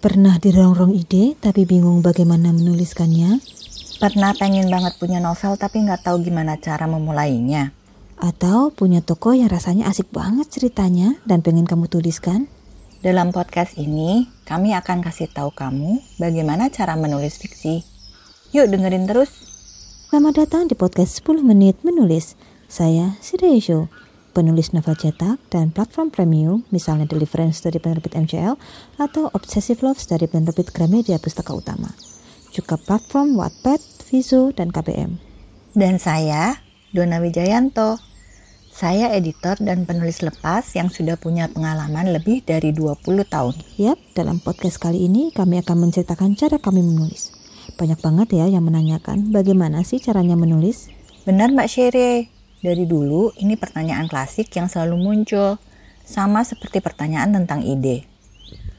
Pernah 0.00 0.40
dirongrong 0.40 0.96
ide 0.96 1.36
tapi 1.36 1.68
bingung 1.68 2.00
bagaimana 2.00 2.56
menuliskannya? 2.56 3.36
Pernah 4.00 4.32
pengen 4.32 4.72
banget 4.72 4.96
punya 4.96 5.20
novel 5.20 5.60
tapi 5.60 5.84
nggak 5.84 6.08
tahu 6.08 6.24
gimana 6.24 6.56
cara 6.56 6.88
memulainya? 6.88 7.76
Atau 8.16 8.72
punya 8.72 9.04
toko 9.04 9.36
yang 9.36 9.52
rasanya 9.52 9.92
asik 9.92 10.08
banget 10.08 10.48
ceritanya 10.48 11.20
dan 11.28 11.44
pengen 11.44 11.68
kamu 11.68 11.84
tuliskan? 11.92 12.48
Dalam 13.04 13.28
podcast 13.28 13.76
ini, 13.76 14.24
kami 14.48 14.72
akan 14.72 15.04
kasih 15.04 15.28
tahu 15.28 15.52
kamu 15.52 16.00
bagaimana 16.16 16.72
cara 16.72 16.96
menulis 16.96 17.36
fiksi. 17.36 17.84
Yuk 18.56 18.72
dengerin 18.72 19.04
terus. 19.04 19.28
Selamat 20.08 20.48
datang 20.48 20.64
di 20.64 20.80
podcast 20.80 21.20
10 21.20 21.44
menit 21.44 21.76
menulis. 21.84 22.40
Saya 22.72 23.20
Sirejo 23.20 23.92
penulis 24.30 24.70
novel 24.70 24.94
cetak 24.94 25.38
dan 25.50 25.74
platform 25.74 26.08
premium 26.14 26.62
misalnya 26.70 27.04
Deliverance 27.04 27.60
dari 27.60 27.82
penerbit 27.82 28.14
MCL 28.14 28.54
atau 28.96 29.28
Obsessive 29.34 29.82
Loves 29.82 30.06
dari 30.06 30.30
penerbit 30.30 30.70
Gramedia 30.70 31.18
Pustaka 31.18 31.50
Utama. 31.52 31.90
Juga 32.50 32.78
platform 32.78 33.38
Wattpad, 33.38 33.78
Vizo, 34.10 34.50
dan 34.50 34.74
KBM. 34.74 35.18
Dan 35.74 36.02
saya, 36.02 36.58
Dona 36.90 37.22
Wijayanto. 37.22 38.02
Saya 38.70 39.12
editor 39.12 39.58
dan 39.60 39.84
penulis 39.84 40.22
lepas 40.22 40.62
yang 40.78 40.88
sudah 40.88 41.18
punya 41.18 41.50
pengalaman 41.50 42.14
lebih 42.14 42.42
dari 42.46 42.70
20 42.70 43.26
tahun. 43.26 43.54
Yap, 43.76 43.98
dalam 44.14 44.38
podcast 44.40 44.78
kali 44.78 45.10
ini 45.10 45.34
kami 45.34 45.60
akan 45.60 45.90
menceritakan 45.90 46.38
cara 46.38 46.56
kami 46.56 46.80
menulis. 46.80 47.34
Banyak 47.76 48.00
banget 48.00 48.28
ya 48.34 48.46
yang 48.48 48.66
menanyakan 48.66 49.30
bagaimana 49.34 49.82
sih 49.84 50.00
caranya 50.00 50.38
menulis. 50.38 50.88
Benar 51.28 51.52
Mbak 51.52 51.68
Shere, 51.68 52.39
dari 52.60 52.84
dulu, 52.84 53.32
ini 53.40 53.56
pertanyaan 53.56 54.04
klasik 54.04 54.52
yang 54.52 54.68
selalu 54.68 55.00
muncul, 55.00 55.56
sama 56.04 56.44
seperti 56.44 56.84
pertanyaan 56.84 57.32
tentang 57.32 57.64
ide. 57.64 58.04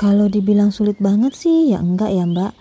Kalau 0.00 0.28
dibilang 0.28 0.72
sulit 0.72 0.96
banget 1.00 1.36
sih, 1.36 1.72
ya 1.72 1.80
enggak 1.80 2.12
ya 2.12 2.24
mbak. 2.24 2.52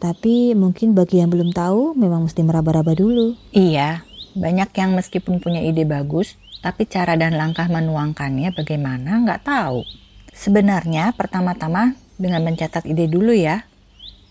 Tapi 0.00 0.56
mungkin 0.56 0.96
bagi 0.96 1.20
yang 1.20 1.28
belum 1.28 1.52
tahu, 1.52 1.92
memang 1.96 2.24
mesti 2.24 2.40
meraba-raba 2.40 2.96
dulu. 2.96 3.36
Iya, 3.52 4.04
banyak 4.36 4.72
yang 4.76 4.96
meskipun 4.96 5.44
punya 5.44 5.60
ide 5.60 5.84
bagus, 5.84 6.40
tapi 6.60 6.88
cara 6.88 7.16
dan 7.16 7.36
langkah 7.36 7.68
menuangkannya 7.68 8.52
bagaimana 8.56 9.24
nggak 9.24 9.44
tahu. 9.44 9.84
Sebenarnya 10.32 11.12
pertama-tama 11.12 11.96
dengan 12.16 12.44
mencatat 12.44 12.84
ide 12.88 13.08
dulu 13.08 13.32
ya. 13.32 13.64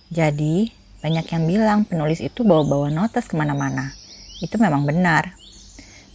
Jadi, 0.09 0.73
banyak 0.99 1.25
yang 1.31 1.43
bilang 1.45 1.79
penulis 1.85 2.19
itu 2.19 2.41
bawa-bawa 2.41 2.89
notes 2.89 3.29
ke 3.29 3.37
mana-mana. 3.37 3.93
Itu 4.41 4.57
memang 4.57 4.89
benar. 4.89 5.38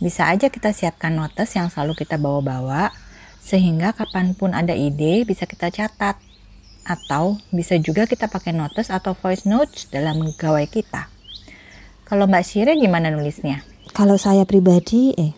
Bisa 0.04 0.28
aja 0.28 0.52
kita 0.52 0.76
siapkan 0.76 1.16
notes 1.16 1.56
yang 1.56 1.72
selalu 1.72 1.96
kita 1.96 2.20
bawa-bawa, 2.20 2.92
sehingga 3.40 3.96
kapan 3.96 4.36
pun 4.36 4.52
ada 4.52 4.76
ide 4.76 5.24
bisa 5.24 5.48
kita 5.48 5.72
catat. 5.72 6.20
Atau 6.84 7.40
bisa 7.48 7.80
juga 7.80 8.04
kita 8.04 8.28
pakai 8.28 8.52
notes 8.52 8.92
atau 8.92 9.16
voice 9.16 9.48
notes 9.48 9.88
dalam 9.88 10.20
gawai 10.36 10.68
kita. 10.68 11.08
Kalau 12.04 12.28
Mbak 12.28 12.44
Sire 12.44 12.76
gimana 12.76 13.08
nulisnya? 13.08 13.64
Kalau 13.96 14.20
saya 14.20 14.44
pribadi, 14.44 15.16
eh, 15.16 15.32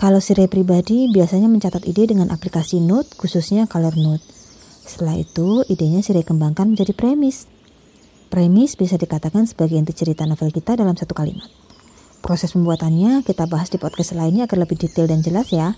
kalau 0.00 0.24
Sire 0.24 0.48
pribadi 0.48 1.12
biasanya 1.12 1.52
mencatat 1.52 1.84
ide 1.84 2.08
dengan 2.08 2.32
aplikasi 2.32 2.80
Note, 2.80 3.12
khususnya 3.20 3.68
Color 3.68 4.00
Note. 4.00 4.24
Setelah 4.88 5.20
itu, 5.20 5.68
idenya 5.68 6.00
Sire 6.00 6.24
kembangkan 6.24 6.72
menjadi 6.72 6.96
premis. 6.96 7.44
Premis 8.32 8.72
bisa 8.80 8.96
dikatakan 8.96 9.44
sebagai 9.44 9.76
inti 9.76 9.92
cerita 9.92 10.24
novel 10.24 10.48
kita 10.48 10.80
dalam 10.80 10.96
satu 10.96 11.12
kalimat. 11.12 11.61
Proses 12.22 12.54
pembuatannya 12.54 13.26
kita 13.26 13.50
bahas 13.50 13.66
di 13.66 13.82
podcast 13.82 14.14
lainnya 14.14 14.46
agar 14.46 14.62
lebih 14.62 14.78
detail 14.78 15.10
dan 15.10 15.26
jelas 15.26 15.50
ya. 15.50 15.74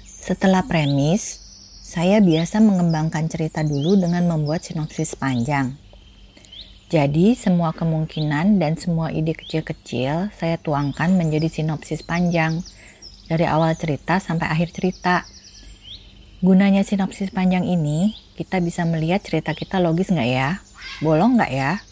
Setelah 0.00 0.64
premis, 0.64 1.36
saya 1.84 2.24
biasa 2.24 2.64
mengembangkan 2.64 3.28
cerita 3.28 3.60
dulu 3.60 4.00
dengan 4.00 4.24
membuat 4.24 4.64
sinopsis 4.64 5.12
panjang. 5.20 5.76
Jadi, 6.88 7.36
semua 7.36 7.76
kemungkinan 7.76 8.56
dan 8.56 8.80
semua 8.80 9.12
ide 9.12 9.36
kecil-kecil 9.36 10.32
saya 10.32 10.56
tuangkan 10.56 11.12
menjadi 11.12 11.52
sinopsis 11.52 12.00
panjang 12.00 12.64
dari 13.28 13.44
awal 13.44 13.76
cerita 13.76 14.16
sampai 14.16 14.48
akhir 14.48 14.72
cerita. 14.72 15.28
Gunanya 16.40 16.88
sinopsis 16.88 17.28
panjang 17.28 17.68
ini, 17.68 18.16
kita 18.40 18.64
bisa 18.64 18.88
melihat 18.88 19.20
cerita 19.20 19.52
kita 19.52 19.76
logis 19.76 20.08
nggak 20.08 20.30
ya? 20.32 20.56
Bolong 21.04 21.36
nggak 21.36 21.52
ya? 21.52 21.84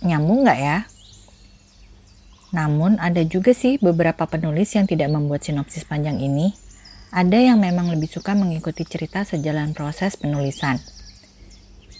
Nyambung 0.00 0.48
nggak 0.48 0.60
ya? 0.64 0.88
Namun 2.52 2.96
ada 2.96 3.20
juga 3.24 3.52
sih 3.52 3.76
beberapa 3.76 4.24
penulis 4.24 4.72
yang 4.72 4.88
tidak 4.88 5.12
membuat 5.12 5.44
sinopsis 5.44 5.84
panjang 5.84 6.16
ini. 6.20 6.56
Ada 7.12 7.40
yang 7.52 7.60
memang 7.60 7.88
lebih 7.92 8.08
suka 8.08 8.36
mengikuti 8.36 8.84
cerita 8.84 9.24
sejalan 9.24 9.72
proses 9.72 10.16
penulisan. 10.16 10.76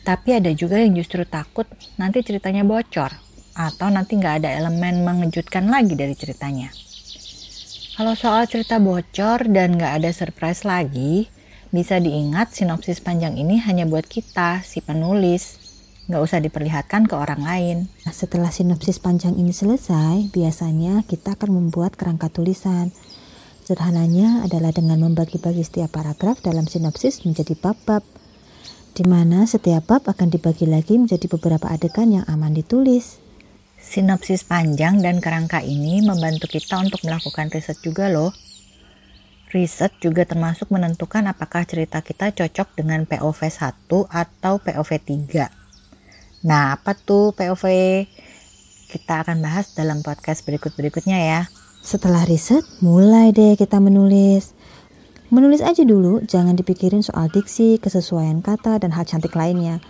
Tapi 0.05 0.41
ada 0.41 0.49
juga 0.57 0.81
yang 0.81 0.97
justru 0.97 1.25
takut 1.29 1.69
nanti 2.01 2.25
ceritanya 2.25 2.65
bocor 2.65 3.13
atau 3.53 3.91
nanti 3.91 4.17
nggak 4.17 4.45
ada 4.45 4.51
elemen 4.57 5.05
mengejutkan 5.05 5.69
lagi 5.69 5.93
dari 5.99 6.15
ceritanya. 6.17 6.73
Kalau 7.99 8.15
soal 8.15 8.47
cerita 8.47 8.79
bocor 8.79 9.51
dan 9.51 9.75
nggak 9.75 9.93
ada 10.01 10.11
surprise 10.15 10.63
lagi, 10.63 11.27
bisa 11.75 11.99
diingat 11.99 12.55
sinopsis 12.55 13.03
panjang 13.03 13.37
ini 13.37 13.59
hanya 13.61 13.85
buat 13.85 14.07
kita, 14.07 14.63
si 14.63 14.81
penulis, 14.81 15.58
nggak 16.09 16.25
usah 16.25 16.41
diperlihatkan 16.41 17.05
ke 17.05 17.15
orang 17.15 17.45
lain. 17.45 17.77
Nah, 18.09 18.17
setelah 18.17 18.49
sinopsis 18.49 18.97
panjang 18.97 19.37
ini 19.37 19.53
selesai, 19.53 20.33
biasanya 20.33 21.05
kita 21.05 21.37
akan 21.37 21.53
membuat 21.53 22.01
kerangka 22.01 22.33
tulisan. 22.33 22.97
Sederhananya 23.61 24.49
adalah 24.49 24.73
dengan 24.73 25.05
membagi-bagi 25.05 25.61
setiap 25.61 25.93
paragraf 25.93 26.41
dalam 26.41 26.65
sinopsis 26.65 27.29
menjadi 27.29 27.53
bab-bab, 27.61 28.01
di 28.97 29.05
mana 29.05 29.45
setiap 29.45 29.85
bab 29.85 30.09
akan 30.09 30.33
dibagi 30.33 30.65
lagi 30.65 30.97
menjadi 30.97 31.29
beberapa 31.29 31.69
adegan 31.69 32.09
yang 32.09 32.25
aman 32.25 32.57
ditulis. 32.57 33.21
Sinopsis 33.77 34.49
panjang 34.49 35.05
dan 35.05 35.21
kerangka 35.21 35.61
ini 35.61 36.01
membantu 36.01 36.49
kita 36.49 36.81
untuk 36.81 37.05
melakukan 37.05 37.53
riset 37.53 37.77
juga 37.85 38.09
loh. 38.09 38.33
Riset 39.53 39.93
juga 40.01 40.25
termasuk 40.25 40.73
menentukan 40.73 41.29
apakah 41.29 41.69
cerita 41.69 42.01
kita 42.01 42.33
cocok 42.33 42.73
dengan 42.81 43.05
POV 43.05 43.41
1 43.53 43.93
atau 44.09 44.57
POV 44.57 44.91
3. 44.97 45.58
Nah, 46.47 46.79
apa 46.79 46.95
tuh 46.95 47.35
POV? 47.35 47.65
Kita 48.89 49.27
akan 49.27 49.43
bahas 49.43 49.75
dalam 49.75 50.07
podcast 50.07 50.47
berikut-berikutnya 50.47 51.19
ya. 51.19 51.41
Setelah 51.83 52.23
riset, 52.31 52.63
mulai 52.79 53.35
deh 53.35 53.59
kita 53.59 53.83
menulis. 53.83 54.55
Menulis 55.29 55.61
aja 55.61 55.85
dulu, 55.85 56.25
jangan 56.25 56.57
dipikirin 56.57 57.05
soal 57.05 57.29
diksi, 57.29 57.77
kesesuaian 57.83 58.41
kata, 58.41 58.81
dan 58.81 58.95
hal 58.95 59.05
cantik 59.05 59.35
lainnya. 59.37 59.83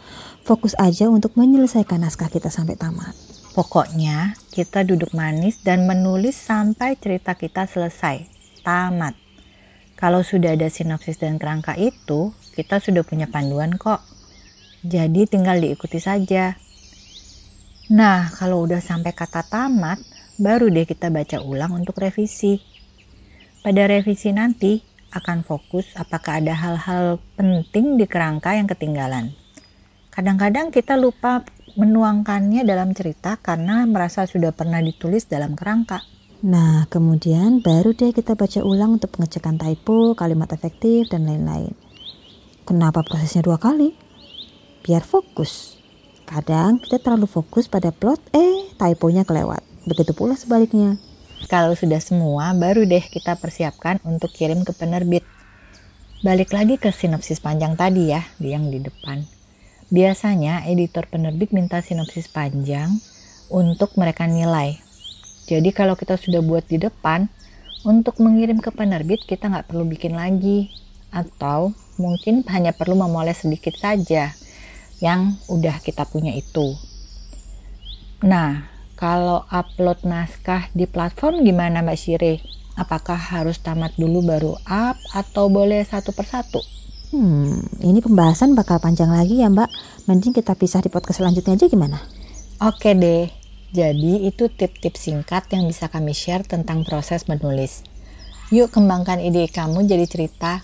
Fokus 0.43 0.75
aja 0.81 1.07
untuk 1.13 1.37
menyelesaikan 1.39 2.03
naskah 2.03 2.33
kita 2.33 2.51
sampai 2.51 2.75
tamat. 2.75 3.15
Pokoknya, 3.55 4.35
kita 4.51 4.83
duduk 4.83 5.15
manis 5.15 5.63
dan 5.63 5.85
menulis 5.87 6.35
sampai 6.35 6.99
cerita 6.99 7.37
kita 7.37 7.69
selesai, 7.69 8.25
tamat. 8.65 9.15
Kalau 9.95 10.27
sudah 10.27 10.57
ada 10.59 10.67
sinopsis 10.73 11.19
dan 11.23 11.37
kerangka 11.37 11.77
itu, 11.79 12.35
kita 12.59 12.83
sudah 12.83 13.07
punya 13.07 13.31
panduan 13.31 13.79
kok. 13.79 14.18
Jadi 14.87 15.27
tinggal 15.27 15.59
diikuti 15.59 15.99
saja. 15.99 16.55
Nah, 17.89 18.31
kalau 18.37 18.69
udah 18.69 18.79
sampai 18.79 19.17
kata 19.17 19.43
tamat, 19.49 19.99
baru 20.39 20.71
deh 20.71 20.87
kita 20.87 21.11
baca 21.11 21.43
ulang 21.43 21.83
untuk 21.83 21.99
revisi. 21.99 22.63
Pada 23.65 23.91
revisi 23.91 24.31
nanti 24.31 24.79
akan 25.11 25.43
fokus 25.43 25.97
apakah 25.97 26.39
ada 26.39 26.55
hal-hal 26.55 27.19
penting 27.35 27.97
di 27.99 28.05
kerangka 28.05 28.55
yang 28.55 28.69
ketinggalan. 28.69 29.35
Kadang-kadang 30.13 30.69
kita 30.71 31.01
lupa 31.01 31.43
menuangkannya 31.79 32.67
dalam 32.67 32.91
cerita 32.93 33.39
karena 33.39 33.87
merasa 33.87 34.27
sudah 34.27 34.51
pernah 34.55 34.83
ditulis 34.83 35.27
dalam 35.27 35.55
kerangka. 35.59 36.03
Nah, 36.39 36.87
kemudian 36.87 37.59
baru 37.67 37.95
deh 37.99 38.15
kita 38.15 38.39
baca 38.39 38.63
ulang 38.63 39.03
untuk 39.03 39.11
pengecekan 39.19 39.59
typo, 39.59 40.15
kalimat 40.15 40.47
efektif, 40.55 41.11
dan 41.11 41.27
lain-lain. 41.27 41.75
Kenapa 42.63 43.03
prosesnya 43.03 43.43
dua 43.43 43.59
kali? 43.59 44.08
Biar 44.89 45.05
fokus. 45.05 45.77
Kadang 46.25 46.81
kita 46.81 46.97
terlalu 46.97 47.29
fokus 47.29 47.69
pada 47.69 47.93
plot, 47.93 48.25
eh 48.33 48.73
typonya 48.81 49.29
kelewat. 49.29 49.61
Begitu 49.85 50.17
pula 50.17 50.33
sebaliknya. 50.33 50.97
Kalau 51.53 51.77
sudah 51.77 52.01
semua, 52.01 52.57
baru 52.57 52.89
deh 52.89 53.05
kita 53.05 53.37
persiapkan 53.37 54.01
untuk 54.01 54.33
kirim 54.33 54.65
ke 54.65 54.73
penerbit. 54.73 55.29
Balik 56.25 56.57
lagi 56.57 56.81
ke 56.81 56.89
sinopsis 56.89 57.39
panjang 57.45 57.77
tadi 57.77 58.17
ya, 58.17 58.25
yang 58.41 58.73
di 58.73 58.81
depan. 58.81 59.29
Biasanya 59.93 60.65
editor 60.65 61.05
penerbit 61.05 61.53
minta 61.53 61.85
sinopsis 61.85 62.25
panjang 62.33 62.89
untuk 63.53 63.93
mereka 64.01 64.25
nilai. 64.25 64.81
Jadi 65.49 65.69
kalau 65.77 66.01
kita 66.01 66.17
sudah 66.17 66.41
buat 66.41 66.65
di 66.65 66.81
depan, 66.81 67.29
untuk 67.85 68.21
mengirim 68.25 68.59
ke 68.65 68.73
penerbit 68.73 69.21
kita 69.29 69.53
nggak 69.53 69.69
perlu 69.69 69.85
bikin 69.85 70.17
lagi. 70.17 70.73
Atau 71.09 71.77
mungkin 72.01 72.45
hanya 72.53 72.73
perlu 72.77 72.97
memoles 72.97 73.45
sedikit 73.45 73.73
saja 73.77 74.33
yang 74.99 75.39
udah 75.47 75.79
kita 75.83 76.07
punya 76.07 76.35
itu. 76.35 76.75
Nah, 78.23 78.67
kalau 78.99 79.47
upload 79.47 80.03
naskah 80.03 80.71
di 80.75 80.91
platform 80.91 81.47
gimana 81.47 81.83
Mbak 81.87 81.99
Sire? 81.99 82.35
Apakah 82.79 83.19
harus 83.19 83.59
tamat 83.59 83.95
dulu 83.99 84.23
baru 84.23 84.55
up 84.67 84.99
atau 85.11 85.51
boleh 85.51 85.83
satu 85.83 86.15
persatu? 86.15 86.63
Hmm, 87.09 87.65
ini 87.81 88.05
pembahasan 88.05 88.53
bakal 88.53 88.79
panjang 88.79 89.09
lagi 89.09 89.41
ya 89.41 89.49
mbak. 89.49 89.73
Mending 90.05 90.37
kita 90.37 90.53
pisah 90.53 90.85
di 90.85 90.93
podcast 90.93 91.25
selanjutnya 91.25 91.57
aja 91.57 91.67
gimana? 91.67 91.99
Oke 92.61 92.93
deh, 92.93 93.33
jadi 93.73 94.29
itu 94.29 94.53
tips-tips 94.53 95.09
singkat 95.09 95.49
yang 95.57 95.65
bisa 95.65 95.89
kami 95.89 96.13
share 96.13 96.45
tentang 96.45 96.85
proses 96.85 97.25
menulis. 97.25 97.81
Yuk 98.53 98.69
kembangkan 98.71 99.25
ide 99.25 99.49
kamu 99.49 99.89
jadi 99.89 100.05
cerita. 100.05 100.61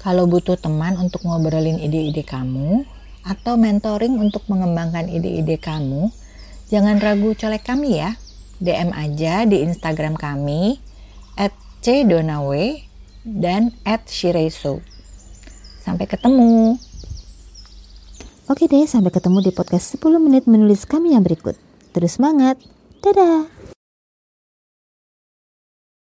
Kalau 0.00 0.24
butuh 0.24 0.56
teman 0.60 1.00
untuk 1.00 1.24
ngobrolin 1.24 1.80
ide-ide 1.80 2.24
kamu, 2.24 2.84
atau 3.24 3.56
mentoring 3.56 4.20
untuk 4.20 4.44
mengembangkan 4.52 5.08
ide-ide 5.08 5.56
kamu, 5.56 6.12
jangan 6.68 7.00
ragu 7.00 7.32
colek 7.32 7.64
kami 7.64 8.04
ya. 8.04 8.20
DM 8.62 8.94
aja 8.94 9.48
di 9.48 9.66
Instagram 9.66 10.14
kami, 10.14 10.78
at 11.34 11.50
cdonawe 11.82 12.66
dan 13.26 13.74
at 13.82 14.06
shireso. 14.06 14.78
Sampai 15.82 16.08
ketemu. 16.08 16.78
Oke 18.44 18.68
deh, 18.68 18.84
sampai 18.84 19.08
ketemu 19.08 19.40
di 19.40 19.50
podcast 19.52 19.96
10 19.96 20.20
menit 20.20 20.44
menulis 20.44 20.84
kami 20.84 21.16
yang 21.16 21.24
berikut. 21.24 21.56
Terus 21.96 22.20
semangat. 22.20 22.60
Dadah. 23.00 23.53